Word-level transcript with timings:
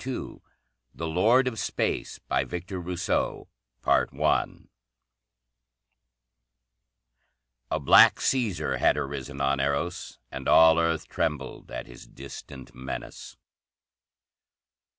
"]The 0.01 0.41
Lord 1.05 1.47
of 1.47 1.59
Space 1.59 2.17
By 2.17 2.43
Victor 2.43 2.79
Rousseau 2.81 3.49
[Sidenote: 3.85 4.67
A 7.69 7.79
Black 7.79 8.19
Caesar 8.19 8.77
had 8.77 8.97
arisen 8.97 9.39
on 9.41 9.59
Eros 9.59 10.17
and 10.31 10.47
all 10.47 10.79
Earth 10.79 11.07
trembled 11.07 11.69
at 11.69 11.85
his 11.85 12.07
distant 12.07 12.73
menace. 12.73 13.37